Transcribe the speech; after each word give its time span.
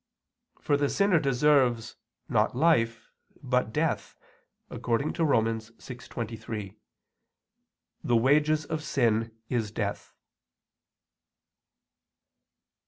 For 0.59 0.77
the 0.77 0.89
sinner 0.89 1.19
deserves 1.19 1.95
not 2.27 2.55
life, 2.55 3.11
but 3.43 3.71
death, 3.71 4.15
according 4.67 5.13
to 5.13 5.23
Rom. 5.23 5.45
6:23: 5.45 6.75
"The 8.03 8.15
wages 8.17 8.65
of 8.65 8.81
sin 8.83 9.31
is 9.47 9.69
death." 9.69 10.15